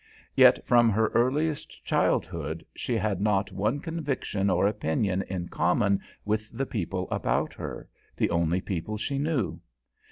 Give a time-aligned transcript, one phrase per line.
[0.33, 6.49] Yet from her earliest childhood she had not one conviction or opinion in common with
[6.51, 9.61] the people about her, the only people she knew.